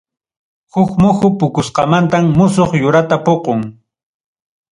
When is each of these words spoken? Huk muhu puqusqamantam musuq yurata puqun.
Huk 0.75 0.91
muhu 1.03 1.27
puqusqamantam 1.39 2.25
musuq 2.37 2.71
yurata 2.81 3.17
puqun. 3.25 3.59